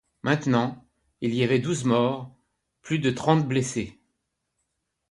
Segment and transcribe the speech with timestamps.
[0.23, 0.83] Maintenant,
[1.21, 2.35] il y avait douze morts,
[2.81, 3.99] plus de trente blessés.